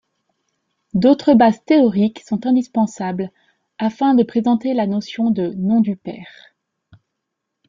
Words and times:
D'autres 0.95 1.35
bases 1.35 1.63
théoriques 1.63 2.21
sont 2.21 2.47
indispensables 2.47 3.29
afin 3.77 4.15
de 4.15 4.23
présenter 4.23 4.73
la 4.73 4.87
notion 4.87 5.29
de 5.29 5.49
Nom-du-Père. 5.55 6.55